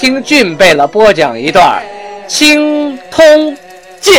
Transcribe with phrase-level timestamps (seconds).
[0.00, 1.82] 听俊贝勒播讲一段
[2.28, 3.20] 《青通
[4.00, 4.14] 剑》。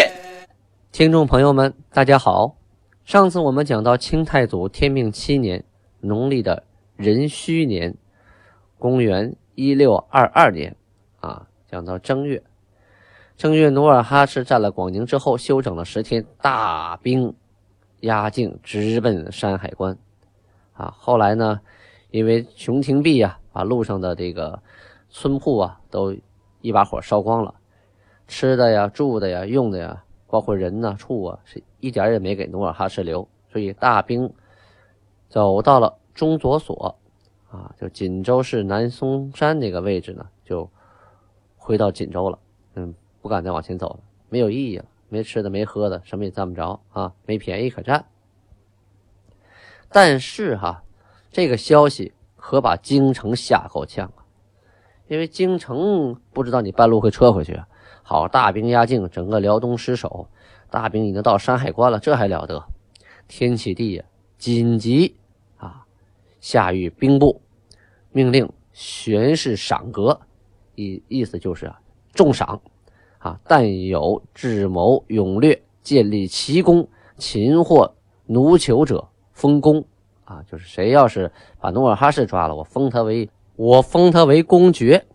[0.92, 2.58] 听众朋友们，大家好。
[3.06, 5.64] 上次我们讲到清太祖天命七年，
[6.02, 6.64] 农历的
[6.98, 7.96] 壬戌年，
[8.78, 10.76] 公元一六二二年
[11.22, 12.44] 啊，讲到正月。
[13.38, 17.34] 正月，努尔哈赤占了广宁之后，休整了十天，大兵
[18.02, 19.98] 压境，直奔山海关。
[20.74, 21.62] 啊，后来呢，
[22.12, 24.62] 因为熊廷弼啊，把路上的这个。
[25.10, 26.16] 村铺啊，都
[26.62, 27.56] 一把火烧光了，
[28.28, 33.28] 吃的呀、住的呀、用的呀，包括人呐、畜啊，是一点也没给努尔哈赤留。
[33.52, 34.32] 所以大兵
[35.28, 36.96] 走到了中左所，
[37.50, 40.70] 啊，就锦州市南松山那个位置呢，就
[41.58, 42.38] 回到锦州了。
[42.76, 48.06] 嗯，不敢再往前走了，没有意义了，没吃的，没喝的，什么也占不着啊，没便宜可占。
[49.92, 50.84] 但是哈，
[51.32, 54.12] 这个消息可把京城吓够呛。
[55.10, 57.60] 因为京城不知道你半路会撤回去，
[58.04, 60.28] 好，大兵压境，整个辽东失守，
[60.70, 62.64] 大兵已经到山海关了，这还了得？
[63.28, 64.06] 天启帝呀，
[64.38, 65.16] 紧急
[65.58, 65.84] 啊，
[66.40, 67.42] 下谕兵部，
[68.12, 70.22] 命令悬式赏格，
[70.76, 71.82] 意意思就是啊，
[72.14, 72.62] 重赏
[73.18, 76.88] 啊，但有智谋勇略、建立奇功、
[77.18, 77.96] 擒获
[78.28, 79.84] 奴囚者，封功
[80.24, 83.28] 啊，就是谁要是把努尔哈赤抓了，我封他为。
[83.60, 85.06] 我封他为公爵，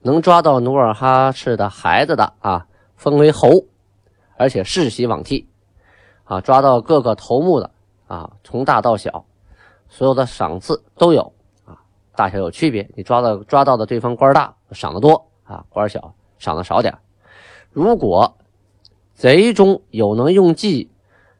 [0.00, 3.66] 能抓到努尔哈赤的孩子的啊，封为侯，
[4.36, 5.46] 而且世袭罔替，
[6.24, 7.70] 啊，抓到各个头目的
[8.08, 9.24] 啊，从大到小，
[9.88, 11.32] 所有的赏赐都有
[11.64, 11.78] 啊，
[12.16, 12.90] 大小有区别。
[12.96, 16.98] 你抓到抓到的对方官大，赏的多啊，官小赏的少点。
[17.70, 18.36] 如果
[19.14, 20.90] 贼中有能用计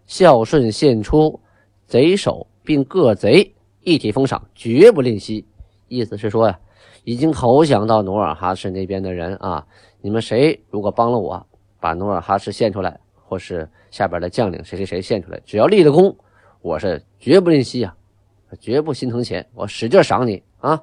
[0.07, 1.41] 孝顺献出
[1.89, 5.45] 贼首，并各贼一体封赏，绝不吝惜。
[5.93, 6.59] 意思是说呀，
[7.05, 9.67] 已经投降到努尔哈赤那边的人啊，
[10.01, 11.47] 你们谁如果帮了我，
[11.81, 16.17] 把努尔哈赤献出来，或是下边的将领谁谁谁献出来，只要立了功，
[16.63, 17.95] 我是绝不吝惜啊，
[18.59, 20.83] 绝不心疼钱，我使劲赏你啊。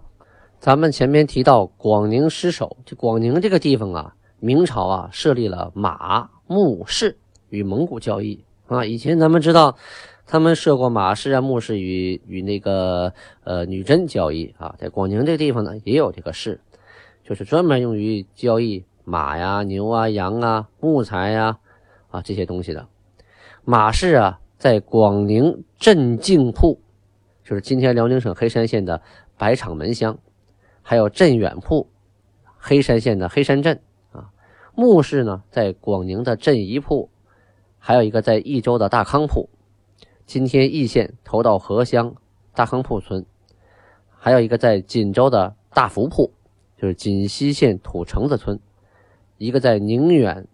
[0.59, 7.17] 咱们前面提到广宁失守，这广宁这个地方啊，明朝啊设立了马牧市
[7.49, 8.85] 与蒙古交易啊。
[8.85, 9.75] 以前咱们知道。
[10.31, 13.11] 他们设过马市啊、牧市与与那个
[13.43, 16.61] 呃女真交易啊，在广宁这个地方呢，也有这个市，
[17.23, 21.57] 就是专门用于交易马呀、牛啊、羊啊、木材呀
[22.11, 22.87] 啊这些东西的。
[23.65, 26.79] 马市啊，在广宁镇境铺，
[27.43, 29.01] 就是今天辽宁省黑山县的
[29.35, 30.19] 百场门乡，
[30.83, 31.89] 还有镇远铺，
[32.55, 34.29] 黑山县的黑山镇啊。
[34.75, 37.09] 牧市呢，在广宁的镇宜铺，
[37.79, 39.49] 还有一个在益州的大康铺。
[40.29, 42.13] 今天易县头道河乡
[42.53, 43.25] 大康铺村，
[44.11, 46.31] 还有一个在锦州的大福铺，
[46.77, 48.59] 就是锦西县土城子村；
[49.37, 50.47] 一个在宁远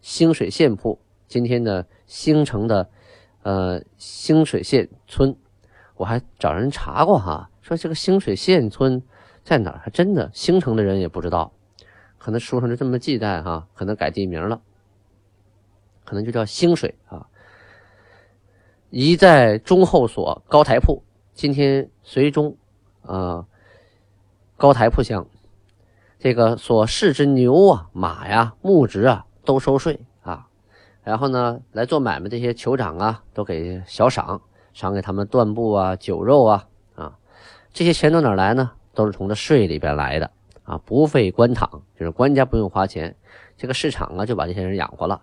[0.00, 2.90] 兴水县铺，今天的兴城的
[3.42, 5.34] 呃兴水县村。
[5.96, 9.02] 我还找人查过哈，说这个兴水县村
[9.42, 11.52] 在哪儿，还真的兴城的人也不知道，
[12.18, 14.62] 可能书上就这么记载哈，可能改地名了，
[16.04, 17.26] 可能就叫兴水啊。
[18.90, 21.02] 一在中后所高台铺，
[21.34, 22.56] 今天随中，
[23.02, 23.44] 啊，
[24.56, 25.26] 高台铺乡，
[26.18, 30.48] 这个所市之牛啊、马呀、木值啊都收税啊，
[31.02, 34.40] 然后呢来做买卖这些酋长啊都给小赏，
[34.72, 37.18] 赏给他们缎布啊、酒肉啊啊，
[37.74, 38.70] 这些钱从哪来呢？
[38.94, 40.30] 都是从这税里边来的
[40.64, 43.14] 啊，不费官场，就是官家不用花钱，
[43.58, 45.20] 这个市场啊就把这些人养活了，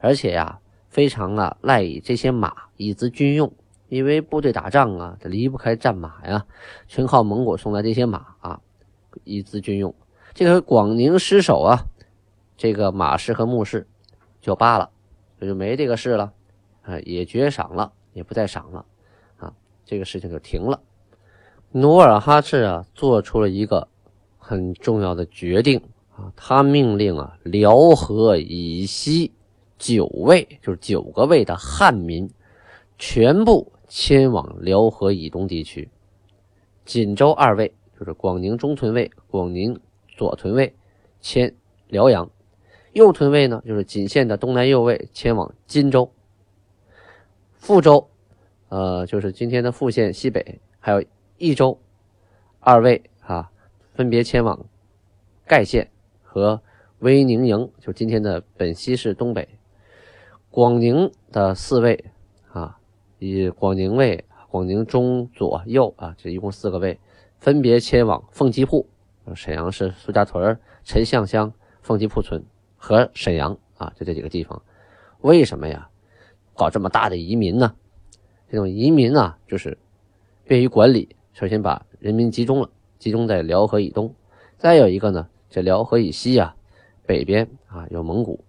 [0.00, 0.58] 而且呀。
[0.88, 3.52] 非常啊赖以这些马以资军用，
[3.88, 6.44] 因为部队打仗啊，它离不开战马呀，
[6.86, 8.60] 全靠蒙古送来这些马啊，
[9.24, 9.94] 以资军用。
[10.34, 11.84] 这个广宁失守啊，
[12.56, 13.86] 这个马氏和牧氏
[14.40, 14.90] 就罢了，
[15.38, 16.32] 这就没这个事了，
[16.82, 18.84] 啊，也绝赏了，也不再赏了，
[19.38, 19.52] 啊，
[19.84, 20.80] 这个事情就停了。
[21.70, 23.88] 努尔哈赤啊，做出了一个
[24.38, 25.82] 很重要的决定
[26.16, 29.32] 啊，他命令啊，辽河以西。
[29.78, 32.28] 九位就是九个位的汉民，
[32.98, 35.88] 全部迁往辽河以东地区。
[36.84, 39.78] 锦州二位就是广宁中屯卫、广宁
[40.08, 40.74] 左屯卫
[41.20, 41.54] 迁
[41.88, 42.30] 辽阳，
[42.92, 46.10] 右屯卫呢就是锦县的东南右卫迁往荆州。
[47.54, 48.08] 富州，
[48.68, 51.04] 呃，就是今天的富县西北，还有
[51.36, 51.78] 益州，
[52.60, 53.50] 二位啊，
[53.94, 54.66] 分别迁往
[55.46, 55.90] 盖县
[56.22, 56.60] 和
[57.00, 59.46] 威宁营，就今天的本溪市东北。
[60.50, 62.06] 广宁的四位
[62.52, 62.78] 啊，
[63.18, 66.98] 以广宁卫、广宁中、左、右啊，这一共四个卫，
[67.38, 68.86] 分别迁往凤吉铺，
[69.34, 71.52] 沈阳市苏家屯、陈巷乡、
[71.82, 72.42] 凤吉铺村
[72.76, 74.62] 和沈阳啊，就这几个地方。
[75.20, 75.88] 为什么呀？
[76.54, 77.74] 搞这么大的移民呢？
[78.50, 79.78] 这种移民啊，就是
[80.44, 81.14] 便于管理。
[81.34, 84.12] 首先把人民集中了，集中在辽河以东。
[84.56, 86.56] 再有一个呢，这辽河以西啊，
[87.06, 88.42] 北边啊有蒙古，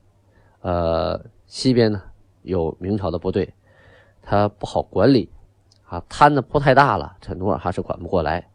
[0.61, 2.03] 呃，西边呢
[2.43, 3.55] 有明朝的部队，
[4.21, 5.31] 他不好管理
[5.83, 8.47] 啊，摊子铺太大了，这努尔哈赤管不过来。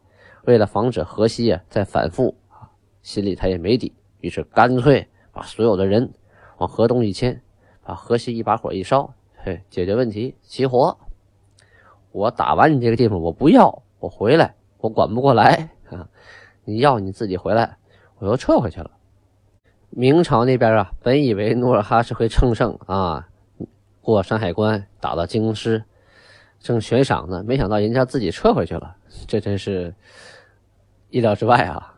[0.45, 2.71] 为了防止河西啊再反复啊，
[3.01, 6.13] 心里他也没底，于是干脆把所有的人
[6.57, 7.41] 往河东一迁，
[7.83, 9.13] 把河西一把火一烧。
[9.43, 10.97] 嘿，解决问题，齐活。
[12.13, 16.07] 我打完你这个地方，我不要，我回来，我管不过来啊！
[16.63, 17.77] 你要你自己回来，
[18.19, 18.91] 我又撤回去了。
[19.97, 23.29] 明朝那边啊，本以为努尔哈赤会乘胜啊，
[24.01, 25.85] 过山海关打到京师，
[26.59, 29.95] 正悬赏呢，没想到人家自己撤回去了，这真是
[31.09, 31.95] 意料之外啊！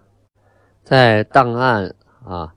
[0.83, 2.53] 在档案啊，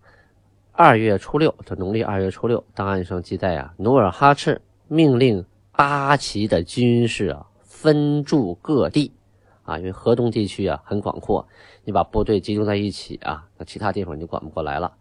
[0.72, 4.60] 二月初六，这农历二月初六，档案上记载啊，努尔哈赤。
[4.88, 9.14] 命令八旗的军士啊分驻各地
[9.62, 11.48] 啊，因为河东地区啊很广阔，
[11.84, 14.92] 你把部队集中在一起啊，那其他地方你就管不过来了。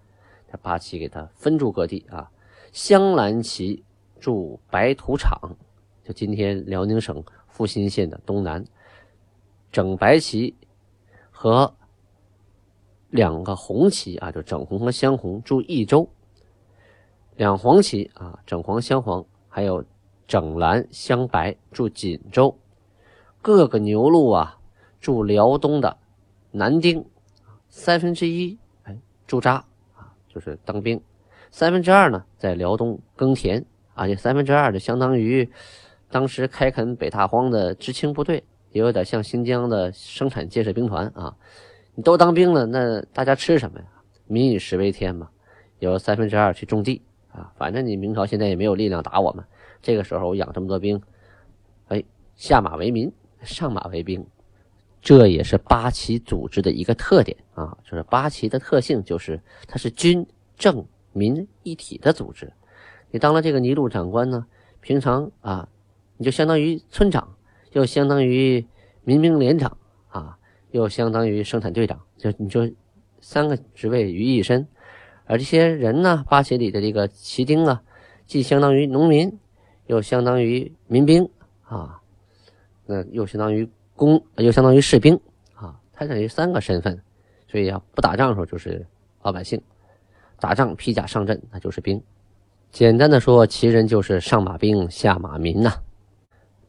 [0.50, 2.31] 这八旗给他分驻各地啊，
[2.72, 3.84] 镶蓝旗
[4.19, 5.56] 驻白土场，
[6.04, 8.63] 就今天辽宁省阜新县的东南；
[9.72, 10.56] 整白旗
[11.30, 11.75] 和
[13.10, 16.10] 两个红旗啊，就整红和镶红驻益州；
[17.36, 19.25] 两黄旗啊，整黄镶黄。
[19.51, 19.84] 还有
[20.28, 22.56] 整蓝镶白驻锦州，
[23.42, 24.60] 各个牛录啊
[25.01, 25.98] 驻辽东的
[26.51, 27.04] 南丁，
[27.68, 29.66] 三分之一哎驻扎
[30.30, 31.02] 就是当兵，
[31.52, 33.66] 三分之二呢在辽东耕田
[33.96, 35.50] 啊，这三分之二就相当于
[36.10, 41.36] 当时开垦北大荒的知青部队，也有点像新疆的生产建设兵团啊。
[41.96, 43.86] 你都当兵了，那大家吃什么呀？
[44.28, 45.30] 民以食为天嘛，
[45.80, 47.02] 有三分之二去种地。
[47.32, 49.46] 啊，反正你明朝现在也没有力量打我们。
[49.82, 51.00] 这个时候我养这么多兵，
[51.90, 52.04] 哎，
[52.36, 53.12] 下马为民，
[53.44, 54.25] 上马为兵，
[55.01, 57.78] 这也是八旗组织的一个特点啊。
[57.84, 60.25] 就是八旗的特性，就是它是军
[60.57, 62.51] 政民一体的组织。
[63.12, 64.46] 你当了这个尼禄长官呢，
[64.81, 65.68] 平常啊，
[66.18, 67.36] 你就相当于村长，
[67.72, 68.68] 又相当于
[69.04, 69.78] 民兵连长
[70.10, 70.38] 啊，
[70.72, 72.69] 又相当于生产队长，就你就
[73.19, 74.68] 三个职位于一身。
[75.25, 77.81] 而这些人呢，八旗里的这个旗丁啊，
[78.28, 79.40] 既相当于农民，
[79.88, 81.30] 又相当于民兵
[81.63, 82.01] 啊，
[82.86, 83.69] 那又相当于
[84.00, 85.19] 公，又相当于士兵
[85.54, 87.00] 啊，他等于三个身份。
[87.48, 88.88] 所以啊，不打仗的时候就是
[89.22, 89.62] 老百姓，
[90.40, 92.01] 打仗披甲上阵那就是兵。
[92.72, 95.74] 简单的说，旗人就是上马兵，下马民呐。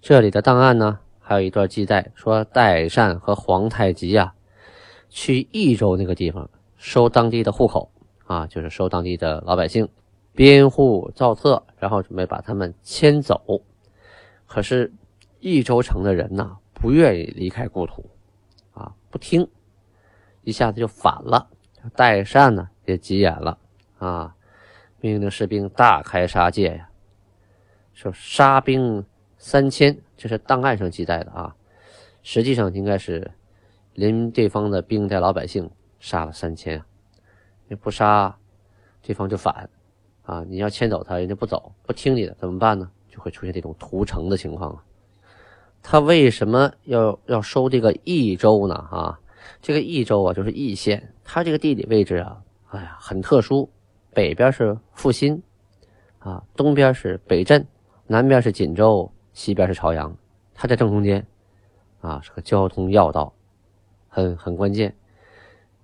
[0.01, 4.35] 这里的档案呢，还有一段记载说，代善和皇太极啊，
[5.09, 7.91] 去益州那个地方收当地的户口。
[8.27, 9.89] 啊，就是收当地的老百姓
[10.35, 13.61] 编户造册，然后准备把他们迁走。
[14.47, 14.93] 可是
[15.41, 18.09] 益州城的人呢，不愿意离开故土，
[18.73, 19.47] 啊，不听，
[20.43, 21.51] 一下子就反了。
[21.95, 23.59] 代善呢也急眼了，
[23.99, 24.35] 啊，
[25.01, 26.89] 命令士兵大开杀戒呀，
[27.93, 29.05] 说杀兵
[29.37, 31.55] 三千，这是档案上记载的啊，
[32.23, 33.31] 实际上应该是
[33.93, 36.83] 连对方的兵带老百姓杀了三千。
[37.69, 38.35] 你不杀，
[39.03, 39.69] 对方就反，
[40.23, 40.43] 啊！
[40.49, 42.91] 你要迁走他，人家不走，不听你的，怎么办呢？
[43.09, 44.85] 就会出现这种屠城的情况啊。
[45.83, 48.75] 他为什么要要收这个益州呢？
[48.75, 49.21] 啊，
[49.63, 53.69] 这个益州啊，就是益县，它这个地理位置啊，哎呀，很特殊。
[54.13, 55.41] 北边是阜新，
[56.19, 57.65] 啊，东边是北镇，
[58.09, 60.17] 南边是锦州，西边是朝阳，
[60.53, 61.25] 它在正中间，
[62.01, 63.33] 啊，是个交通要道，
[64.09, 64.95] 很很关键。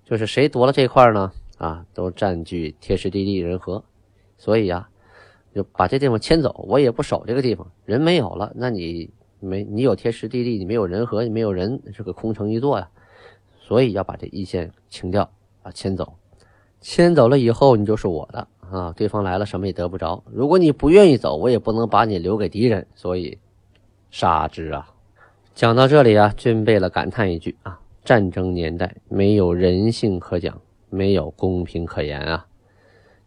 [0.03, 1.31] 就是谁夺了这块呢？
[1.57, 3.83] 啊，都占据天时地利人和，
[4.37, 4.89] 所以呀，
[5.55, 6.65] 就把这地方迁走。
[6.67, 12.89] 我也不守这个地方，人没有了，那你没你有天时地利，你没有人和，你没有人，是个空城一座呀。
[13.59, 15.29] 所以要把这一线清掉
[15.63, 16.13] 啊，迁走。
[16.81, 18.93] 迁走了以后，你就是我的啊。
[18.95, 20.23] 对方来了，什么也得不着。
[20.31, 23.37] 如果你不愿意走，我也不能把你留给敌人，所以
[24.11, 24.89] 杀之啊。
[25.55, 30.61] 讲到这里啊，军备了感叹一句啊：战争年代没有人性可讲。
[30.89, 32.47] 没有公平可言啊！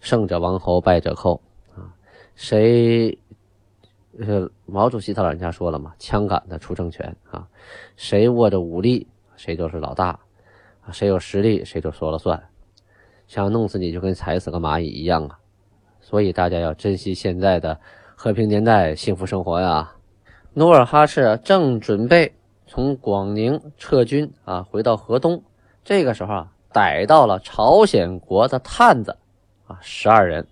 [0.00, 1.42] 胜者王侯，败者寇
[1.74, 1.92] 啊！
[2.34, 3.18] 谁？
[4.26, 7.48] 呃，毛主席他老人家说了嘛，枪杆子出政权啊！
[7.96, 10.08] 谁握着武力，谁就是老大
[10.82, 10.92] 啊！
[10.92, 12.42] 谁有实力，谁就说了算。
[13.26, 15.38] 想弄死你就跟踩死个蚂蚁一样啊！
[16.00, 17.80] 所以大家要珍惜现在的
[18.14, 19.90] 和平年代，幸福生活呀！
[20.52, 22.34] 努尔哈赤正准备
[22.66, 25.42] 从广宁撤军啊，回到河东。
[25.82, 29.16] 这个时候啊，逮到了朝鲜国的探子
[29.66, 30.46] 啊，十二人，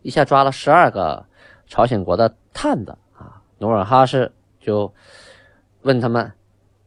[0.00, 1.26] 一下抓了十二个
[1.66, 3.40] 朝鲜国的探子啊。
[3.58, 4.92] 努尔哈赤就
[5.82, 6.32] 问他们：“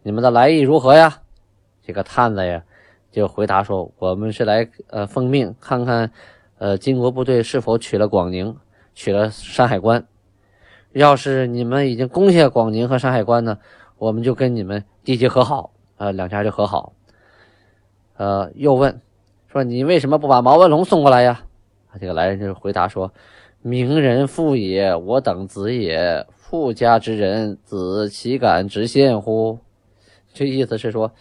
[0.03, 1.21] 你们的来意如何呀？”
[1.81, 2.61] 这个探子呀
[3.09, 6.11] 就回答说：“我们是来呃奉命看看，
[6.57, 8.57] 呃金国部队是否取了广宁，
[8.93, 10.05] 取了山海关。”
[10.91, 13.57] 要是你们已经攻下广宁和山海关呢，
[13.97, 16.91] 我们就跟你们缔结和好，呃，两家就和好。
[18.17, 19.01] 呃，又问
[19.47, 21.43] 说你为什么不把毛文龙送过来呀？
[21.97, 23.13] 这个来人就回答说
[23.63, 26.25] ：“明人父也，我等子也。
[26.35, 29.59] 富家之人，子岂敢直献乎？”
[30.33, 31.11] 这意思是说，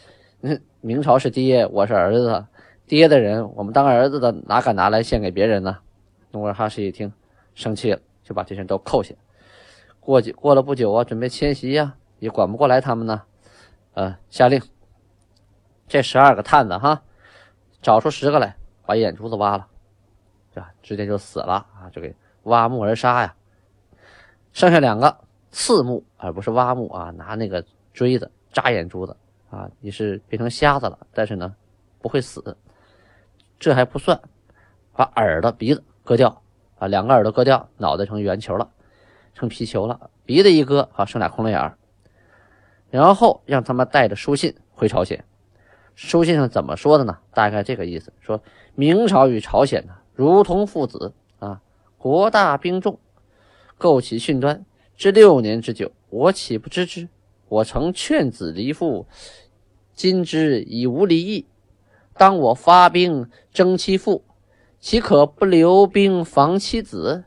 [0.80, 2.46] 明朝是爹，我是儿子，
[2.86, 5.78] 爹的人，我们当儿子的哪敢拿来献给别人呢？
[6.30, 7.12] 努尔哈赤一听，
[7.54, 9.14] 生气了，就把这些人都扣下。
[10.00, 13.22] 过几过了不久啊，准备迁徙呀，也管不过来他们呢。
[13.92, 14.62] 呃，下令，
[15.86, 17.02] 这十二个探子哈，
[17.82, 18.56] 找出十个来，
[18.86, 19.66] 把眼珠子挖了，
[20.54, 23.34] 这直接就死了啊，就给挖木而杀呀。
[24.52, 25.16] 剩下两个
[25.50, 29.16] 刺目，而不是挖目啊，拿那个锥子扎眼珠子
[29.50, 31.54] 啊，你是变成瞎子了，但是呢
[32.00, 32.56] 不会死。
[33.58, 34.20] 这还不算，
[34.94, 36.42] 把耳朵、鼻子割掉
[36.78, 38.70] 啊，两个耳朵割掉，脑袋成圆球了。
[39.32, 41.78] 成皮球了，鼻子一割，好剩俩空了眼儿。
[42.90, 45.24] 然后让他们带着书信回朝鲜。
[45.94, 47.18] 书信上怎么说的呢？
[47.32, 48.42] 大概这个意思：说
[48.74, 51.12] 明朝与朝鲜呢，如同父子，
[52.00, 52.98] 国大兵众，
[53.76, 54.64] 构起训端，
[54.96, 57.10] 至六年之久，我岂不知之？
[57.46, 59.06] 我曾劝子离父，
[59.92, 61.44] 今之已无离意。
[62.16, 64.24] 当我发兵征其父，
[64.78, 67.24] 岂可不留兵防其子？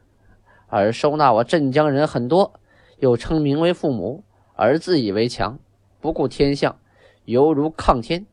[0.66, 2.60] 而收纳我镇江人很多，
[2.98, 4.24] 又称名为父母，
[4.56, 5.60] 而自以为强，
[6.02, 6.80] 不顾天象，
[7.26, 8.26] 犹如抗天。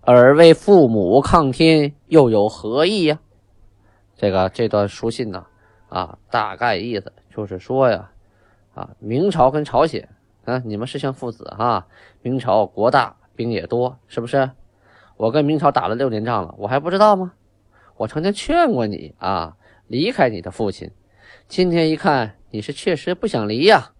[0.00, 3.20] 而为父母抗天，又有何意呀？
[4.16, 5.46] 这个这段书信呢，
[5.88, 8.10] 啊大概意思就是说呀，
[8.74, 10.08] 啊，明朝跟朝鲜，
[10.44, 11.86] 啊，你们是像父子哈。
[12.22, 14.50] 明朝国大，兵也多，是不是？
[15.16, 17.32] 我跟明朝打了六年仗了，我还不知道吗？
[17.96, 20.90] 我曾经劝过你啊，离开你的父亲。
[21.48, 23.92] 今天一看，你是确实不想离呀。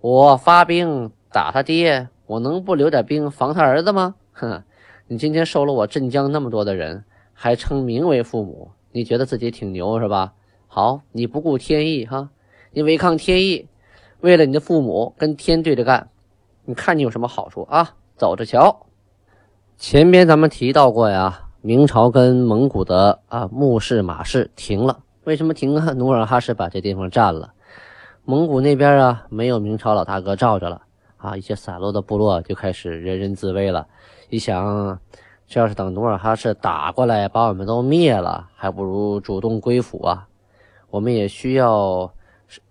[0.00, 4.14] 我发兵打他爹，我能不留点兵防他儿子吗？
[4.32, 4.64] 哼！
[5.06, 10.32] 你今天收了我镇江那么多的人，还称名为父母，你觉得自己挺牛是吧？
[10.74, 12.30] 好，你不顾天意哈，
[12.72, 13.68] 你违抗天意，
[14.18, 16.08] 为了你的父母跟天对着干，
[16.64, 17.94] 你看你有什么好处啊？
[18.16, 18.86] 走着瞧。
[19.78, 24.98] 前边咱们提到过呀，明朝跟蒙古的啊木氏马氏停了。
[25.22, 25.92] 为什么停啊？
[25.92, 27.52] 努尔哈赤把这地方占了，
[28.24, 30.82] 蒙古那边啊没有明朝老大哥罩着了
[31.18, 33.86] 啊，一些散落的部落就开始人人自危了。
[34.28, 34.98] 一想，
[35.46, 40.26] 这要是等努尔哈赤打过来把我们都灭了，还不如主动归附啊。
[40.94, 42.14] 我们也需要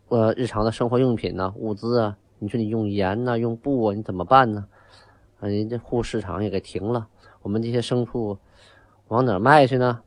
[0.08, 2.16] 呃日常的生活用品呢，物资啊。
[2.40, 4.66] 你说你用盐呢，用布啊，你怎么办呢？
[5.42, 7.06] 啊，人家护市场也给停了，
[7.42, 8.38] 我们这些牲畜
[9.10, 10.00] 往哪卖去呢？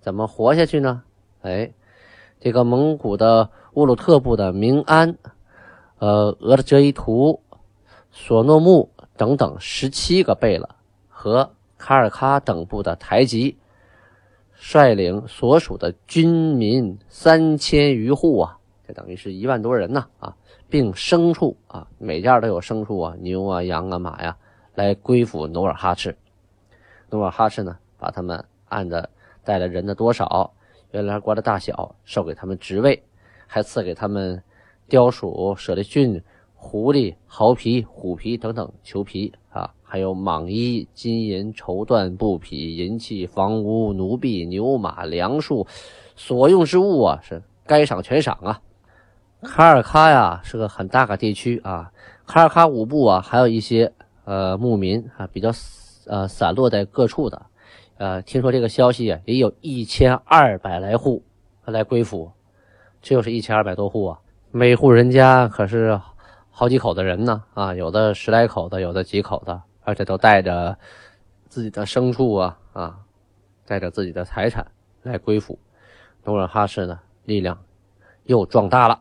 [0.00, 1.04] 怎么活下去呢？
[1.42, 1.72] 哎。
[2.40, 5.16] 这个蒙古的乌鲁特部的明安、
[6.00, 7.40] 呃额德哲伊图、
[8.10, 10.68] 索诺木等等十七个贝勒
[11.08, 13.56] 和卡尔喀等部的台吉
[14.64, 20.36] 率领所属的军民三千余户啊，这等于是一万多人呢啊，
[20.68, 24.36] 并牲畜啊，每家都有牲畜啊，牛啊、羊啊、马呀，
[24.76, 26.16] 来归附努尔哈赤。
[27.10, 29.10] 努尔哈赤呢，把他们按的
[29.42, 30.54] 带了人的多少。
[30.92, 33.02] 原来官的大小，授给他们职位，
[33.48, 34.40] 还赐给他们
[34.88, 36.22] 貂鼠、舍利逊、
[36.54, 45.66] 狐狸、豪皮、虎皮等等裘皮啊，还有蟒衣、金银、绸缎、布匹、银器、房屋、奴婢、牛马、粮树，
[46.16, 48.62] 所用之物啊，是该赏全赏啊。
[49.42, 51.92] 卡尔喀呀，是个很大个地区啊。
[52.24, 53.92] 卡尔喀五部啊，还有一些
[54.24, 55.50] 呃牧民啊，比较
[56.06, 57.44] 呃散落在各处的。
[57.98, 61.22] 呃，听说这个消息啊，也有一千二百来户
[61.66, 62.32] 来归附，
[63.02, 64.20] 这又是一千二百多户啊！
[64.50, 66.00] 每户人家可是
[66.50, 70.76] 好几口的人呢啊，有的十来口的，有的几口的，而且都带着
[71.48, 72.98] 自己的牲畜啊啊，
[73.66, 74.66] 带着自己的财产
[75.02, 75.58] 来归附。
[76.24, 77.58] 努尔哈赤呢，力量
[78.24, 79.00] 又壮大了，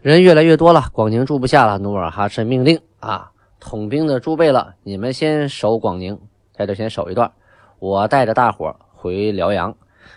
[0.00, 1.78] 人越来越多了，广宁住不下了。
[1.78, 6.20] 努尔哈赤命令啊，统兵的诸贝勒，你们先守广宁，
[6.52, 7.32] 在这先守一段，
[7.78, 9.76] 我带着大伙回辽阳。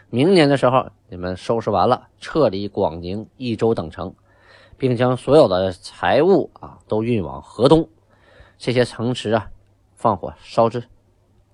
[0.09, 4.13] 明年的时候，你们收拾完了，撤离广宁、益州等城，
[4.77, 7.88] 并将所有的财物啊都运往河东，
[8.57, 9.49] 这些城池啊，
[10.00, 10.82] 放火烧之，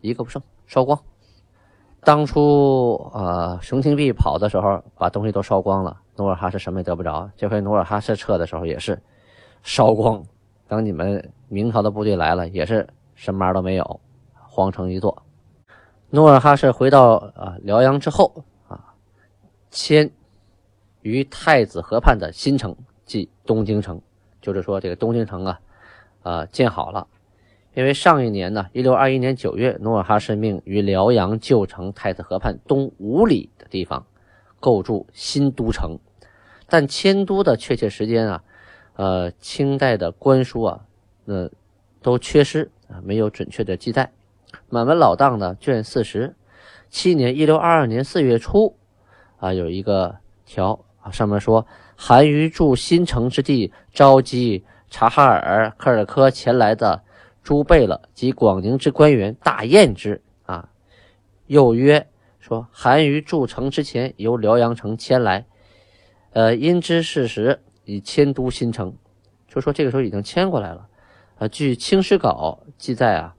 [0.01, 0.99] 一个不剩，烧光。
[2.01, 7.27] 当初呃，熊廷弼跑的时候，把东西都烧光了，努尔哈赤什么也得不着。
[7.35, 9.01] 这回努尔哈赤撤的时候也是
[9.63, 10.23] 烧光。
[10.67, 13.99] 等你们明朝的部队来了，也是什么都没有，
[14.35, 15.23] 荒城一座。
[16.11, 18.93] 努尔哈赤回到啊辽阳之后啊，
[19.71, 20.11] 迁
[21.01, 22.75] 于太子河畔的新城，
[23.07, 23.99] 即东京城。
[24.39, 25.59] 就是说，这个东京城啊，
[26.21, 27.07] 啊建好了。
[27.75, 34.05] 因为上一年呢，一六二一年九月，努尔哈赤命于辽阳旧城太子河畔东五里的地方
[34.61, 35.99] 构筑新都城，
[36.67, 38.43] 但迁都的确切时间啊，
[38.95, 40.85] 呃，清代的官书啊，
[41.25, 41.49] 那
[42.01, 44.09] 都缺失啊，没有准确的记载。
[44.69, 46.33] 满文老档的卷四十
[46.89, 48.77] 七年一六二二年四月初
[49.37, 50.15] 啊，有一个
[50.45, 51.67] 条啊，上面说
[51.97, 57.01] 韩于筑新城之地，召集察哈尔、科尔科前来的。
[57.45, 60.69] 诸贝勒及广宁之官员大宴之啊，
[61.45, 62.07] 又曰
[62.39, 65.45] 说韩于筑城之前由辽阳城迁来，
[66.31, 68.95] 呃，因知事实以迁都新城，
[69.47, 70.87] 就说这个时候已经迁过来了。
[71.37, 73.35] 啊，据《清史稿》记载啊，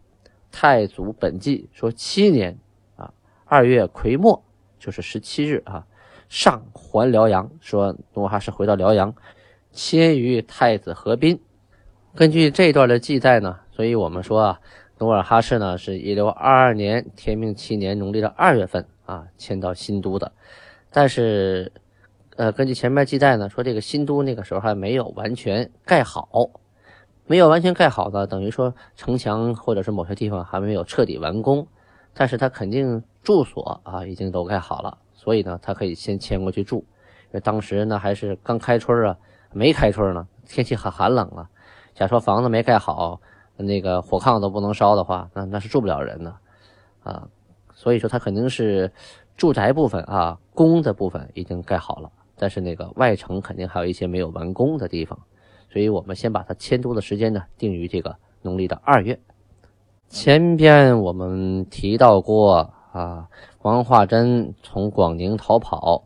[0.53, 2.57] 太祖本纪说七年
[2.95, 3.13] 啊
[3.45, 4.45] 二月癸末，
[4.79, 5.85] 就是十七日啊，
[6.29, 9.13] 上还辽阳，说努尔哈赤回到辽阳，
[9.73, 11.41] 迁于太子河滨。
[12.17, 13.61] 根据这段的记载呢。
[13.71, 14.61] 所以我们说啊，
[14.99, 20.33] 努尔哈赤呢是一六二二年天命七年农历的二月份啊迁到新都的，
[20.91, 21.71] 但是，
[22.37, 26.26] 呃，根据前面记载呢，说这个新都那个时候还没有完全盖好，
[27.26, 31.69] 没有完全盖好呢，等于说城墙或者是某些地方还没有彻底完工，
[32.15, 36.83] 但是他肯定住所啊已经都盖好了，所以呢，他可以先迁过去住。
[37.43, 39.19] 当时呢还是刚开春啊，
[39.52, 41.50] 没开春呢，天气很寒冷啊，
[41.97, 43.21] 假说房子没盖好。
[43.59, 46.37] 那个火炕都不能烧的话，那那是住不了人的，
[47.02, 47.26] 啊，
[47.73, 48.93] 所以说他肯定是
[49.35, 55.19] 住宅部分啊，宫的部分已经盖好了，但是那个外城肯定还有一些没有完工的地方，
[55.73, 59.19] 所以我们先把它迁都的时间呢定于这个农历的二月。
[60.06, 63.26] 前边我们提到过啊，
[63.63, 66.04] 王化贞从广宁逃跑，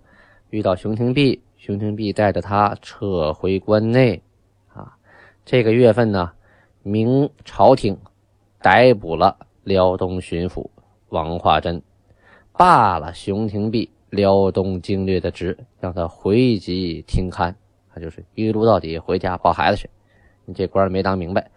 [0.51, 4.23] 遇到熊廷弼，熊廷弼带着他撤回关内，
[5.45, 6.33] 这个月份呢。
[6.83, 7.99] 明朝廷
[8.63, 10.67] 逮捕了辽东巡抚
[11.11, 11.83] 王化贞，
[12.55, 17.55] 罢了熊廷弼辽东经略的职，让他回籍听勘。
[17.93, 19.91] 他就是一路到底，回家抱孩子去。
[20.47, 21.51] 你这官没当明白。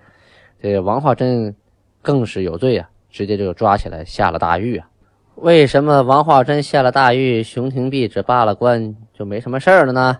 [0.61, 1.55] 这王化贞
[2.01, 4.89] 更是有罪啊，直接就抓起来下了大狱啊。
[5.35, 10.17] 为什么王化贞下了大狱，熊廷弼只罢了官就没什么事儿了呢？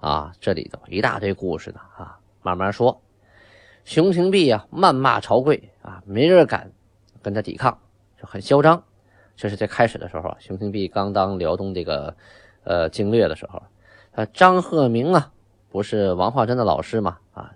[0.00, 3.00] 啊，这里头一大堆故事呢啊，慢慢说。
[3.84, 6.70] 熊廷弼啊，谩骂朝贵啊，没人敢
[7.22, 7.78] 跟他抵抗，
[8.20, 8.84] 就很嚣张。
[9.36, 12.14] 这是在开始的时候，熊廷弼刚当辽东这个
[12.62, 13.62] 呃经略的时候，
[14.12, 15.32] 呃，张鹤鸣啊，
[15.70, 17.52] 不是王化贞的老师嘛啊，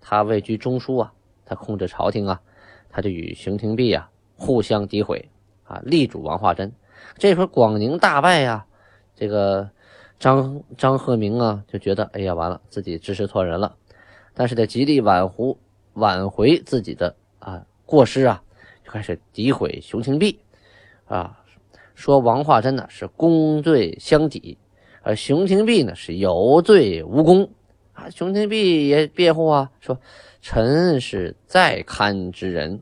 [0.00, 1.12] 他位居中枢啊，
[1.44, 2.40] 他控制朝廷啊，
[2.90, 5.30] 他就与熊廷弼啊互相诋毁
[5.64, 6.72] 啊，力主王化贞。
[7.16, 8.66] 这会儿广宁大败呀，
[9.14, 9.70] 这个
[10.18, 13.76] 张张鹤鸣啊就觉得哎呀完了，自己支持错人了，
[14.38, 15.54] 但是得极力挽回。
[15.94, 18.40] 挽回自己的啊过失啊，
[18.84, 20.38] 就开始诋毁熊廷弼，
[21.06, 21.42] 啊，
[21.96, 24.56] 说王化贞呢是功罪相抵，
[25.02, 27.50] 而熊廷弼呢是有罪无功
[27.94, 28.08] 啊。
[28.10, 29.98] 熊廷弼也辩护啊，说
[30.40, 32.80] 臣是再堪之人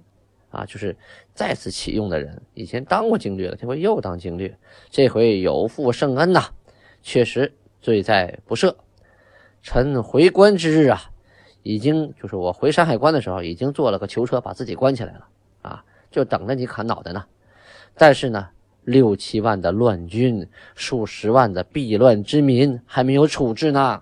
[0.50, 0.94] 啊，就是
[1.32, 4.54] 再次启用的人，以前当过经略了，这回又当经略，
[4.90, 6.50] 这回有负圣恩呐，
[7.00, 8.74] 确实罪在不赦。
[9.62, 11.12] 臣回关之日啊。
[11.66, 15.26] 已经就是我回山海关的时候，已经坐了个囚车，把自己关起来了
[15.62, 17.24] 啊，就等着你砍脑袋呢。
[17.96, 18.50] 但是呢，
[18.84, 24.00] 六七万的乱军，数十万的避乱之民还没有处置呢。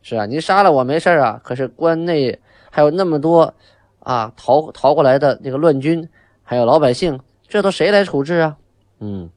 [0.00, 2.40] 是啊，您杀了我没事啊，可是关内
[2.70, 3.52] 还有那么多
[3.98, 6.08] 啊逃逃过来的那个乱军，
[6.42, 8.56] 还有老百姓，这都谁来处置啊？
[9.00, 9.28] 嗯，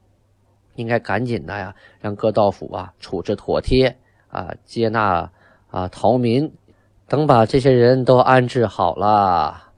[0.75, 3.97] 应该赶紧的呀，让各道府啊处置妥帖
[4.29, 5.29] 啊，接纳
[5.69, 6.49] 啊逃民。
[7.09, 9.71] 等把这些人都安置好了，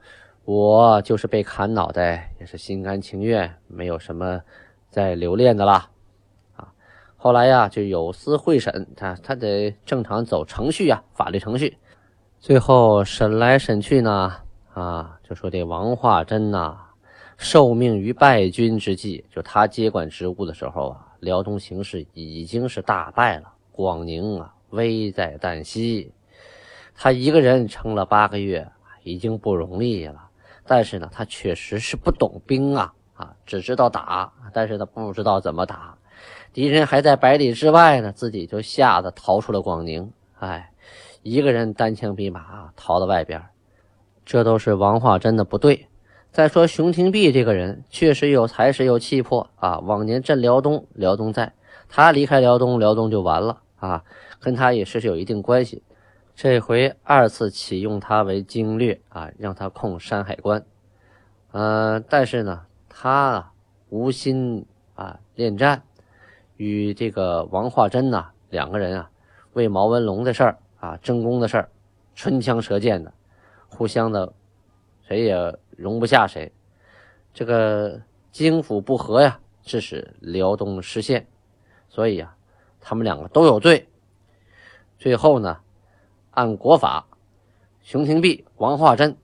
[0.45, 4.41] 我就是被砍脑袋也是心甘情愿，没有什么
[4.89, 5.91] 再留恋的啦。
[6.55, 6.73] 啊，
[7.17, 11.77] 后来呀，就有司会审，他他得正常走程序呀，法律程序。
[12.39, 14.35] 最后审来审去呢，
[14.73, 16.79] 啊，就说这王化贞呐，
[17.37, 26.11] 受命于败军之际，就他接管职务的时候啊，辽东形势已经是大败了，广宁啊，危在旦夕。
[27.01, 28.69] 他一个人撑了八个月，
[29.03, 30.27] 已经不容易了。
[30.67, 35.97] 但是呢，他确实是不懂兵啊，啊，只知道打，但是他不知道怎么打。
[36.51, 40.11] 敌人还在百里之外呢，自己就吓得逃出了广宁。
[40.39, 40.73] 哎，
[41.23, 43.41] 一个人单枪匹马逃到外边，
[44.25, 45.87] 这都是王化贞的不对。
[46.33, 51.53] 再说熊廷弼这个人确实有才识有气魄啊，往年镇辽东，辽东在，
[51.87, 54.03] 他离开辽东，辽东就完了啊，
[54.41, 55.81] 跟他也是有一定关系。
[56.41, 60.65] 这回二次启用他为经略啊，让他控山海关。
[61.51, 63.53] 呃，但是呢，他啊
[63.89, 65.83] 无心啊恋战，
[66.55, 69.11] 与这个王化贞呐两个人啊
[69.51, 71.69] 为毛文龙的事儿啊争功的事儿，
[72.15, 73.11] 唇枪舌剑的，
[73.67, 74.31] 互相的
[75.01, 76.49] 谁也容不下谁。
[77.33, 81.27] 这个京府不和呀，致使辽东失陷，
[81.89, 82.33] 所以啊，
[82.79, 83.89] 他们两个都有罪。
[84.97, 85.59] 最后呢。
[86.39, 87.05] 按国法，
[87.83, 89.17] 熊廷弼、王化贞，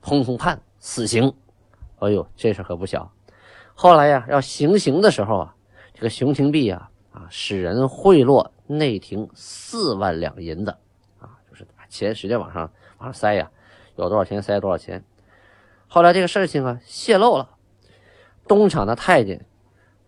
[0.00, 1.34] 通通判死刑。
[1.98, 3.12] 哎呦，这事可不小。
[3.74, 5.54] 后来呀，要行刑的时候啊，
[5.92, 10.74] 这个熊廷弼啊啊，使人贿赂内廷四万两银子
[11.20, 13.50] 啊，就是把钱使劲往上往上塞呀，
[13.96, 15.04] 有多少钱塞多少钱。
[15.88, 17.50] 后来这个事情啊泄露了，
[18.48, 19.44] 东厂的太监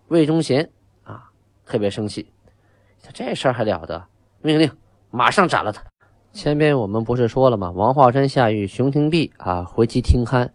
[0.08, 0.70] 魏忠贤
[1.02, 1.30] 啊
[1.66, 2.32] 特别生气，
[3.12, 4.06] 这事儿还了得，
[4.40, 4.74] 命令
[5.10, 5.82] 马上斩了他。
[6.34, 7.70] 前边我们不是说了吗？
[7.70, 10.50] 王化贞下狱，熊廷弼啊回其听勘。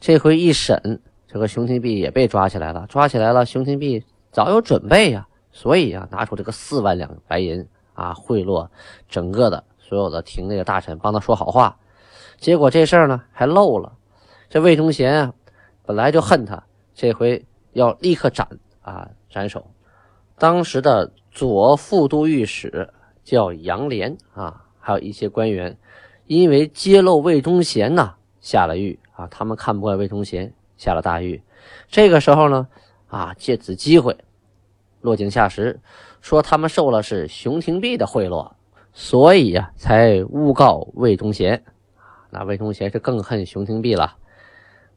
[0.00, 2.84] 这回一审，这个熊廷弼也被抓起来了。
[2.88, 7.64] 抓起来了，熊廷弼早有准备呀，所以啊，拿出这个四万两白银
[7.94, 8.68] 啊，贿赂
[9.08, 11.78] 整个的所有的廷内的大臣，帮他说好话。
[12.38, 13.92] 结果这事儿呢还漏了。
[14.48, 15.34] 这魏忠贤啊，
[15.86, 18.48] 本来就恨他，这回要立刻斩
[18.82, 19.64] 啊斩首。
[20.36, 24.64] 当时的左副都御史叫杨涟啊。
[24.80, 25.76] 还有一些官员，
[26.26, 29.26] 因为揭露魏忠贤呐，下了狱啊。
[29.28, 31.42] 他们看不惯魏忠贤，下了大狱。
[31.88, 32.66] 这个时候呢，
[33.08, 34.16] 啊，借此机会
[35.00, 35.80] 落井下石，
[36.20, 38.52] 说他们受了是熊廷弼的贿赂，
[38.92, 41.62] 所以呀，才诬告魏忠贤。
[42.30, 44.16] 那魏忠贤是更恨熊廷弼了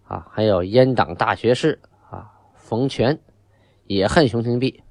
[0.08, 0.28] 啊。
[0.32, 3.19] 还有阉党大学士啊，冯全
[3.86, 4.84] 也恨熊廷弼。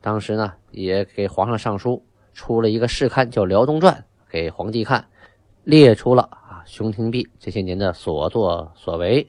[0.00, 3.94] 当时呢，也给皇上上书，出了一个试刊，叫《辽东传》。
[4.34, 5.06] 给皇帝看，
[5.62, 9.28] 列出了啊熊廷弼这些年的所作所为。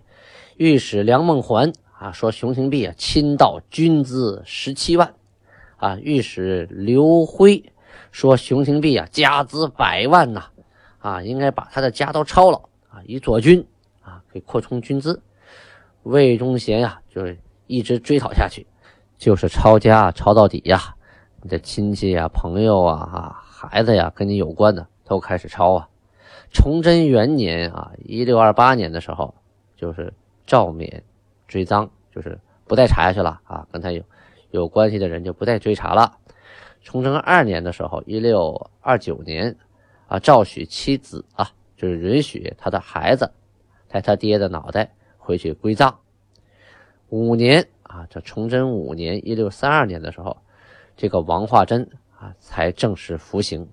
[0.57, 5.13] 御史梁梦环啊说熊廷弼啊亲盗军资十七万，
[5.77, 7.71] 啊御史刘辉
[8.11, 10.45] 说熊廷弼啊家资百万呐，
[10.97, 13.63] 啊应该把他的家都抄了啊以左军
[14.01, 15.21] 啊给扩充军资。
[16.01, 17.37] 魏忠贤呀就是
[17.67, 18.65] 一直追讨下去，
[19.19, 20.95] 就是抄家抄到底呀，
[21.43, 24.87] 你的亲戚呀朋友啊啊孩子呀跟你有关的。
[25.05, 25.89] 都开始抄啊！
[26.51, 29.33] 崇祯元年啊，一六二八年的时候，
[29.75, 30.13] 就是
[30.45, 31.03] 赵冕
[31.47, 34.03] 追赃，就是不再查下去了啊，跟他有
[34.51, 36.17] 有关系的人就不再追查了。
[36.81, 39.55] 崇祯二年的时候，一六二九年
[40.07, 43.31] 啊，赵许妻子啊，就是允许他的孩子
[43.87, 45.99] 带他爹的脑袋回去归葬。
[47.09, 50.37] 五年啊，这崇祯五年一六三二年的时候，
[50.95, 53.67] 这个王化贞啊才正式服刑。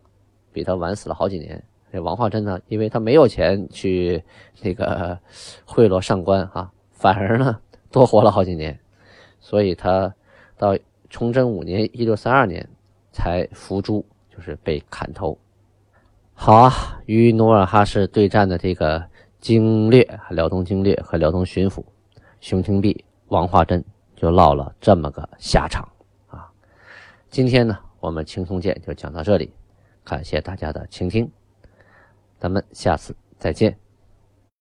[0.53, 1.63] 比他晚死了好几年。
[1.93, 4.23] 这王化贞呢，因为他没有钱去
[4.63, 5.19] 那个
[5.67, 7.59] 贿赂上官啊，反而呢
[7.91, 8.79] 多活了好几年，
[9.41, 10.15] 所以他
[10.57, 10.79] 到
[11.11, 12.67] 崇祯五年（一六三二年）
[13.13, 14.03] 才伏诛，
[14.35, 15.37] 就是被砍头。
[16.33, 16.73] 好啊，
[17.05, 19.05] 与努尔哈赤对战的这个
[19.39, 21.85] 经略、辽东经略和辽东巡抚
[22.41, 23.85] 熊廷弼、王化贞
[24.17, 25.87] 就落了这么个下场
[26.29, 26.51] 啊。
[27.29, 29.53] 今天呢，我们轻松见就讲到这里。
[30.05, 31.31] 感谢大家的倾听，
[32.39, 33.82] 咱们下次再见。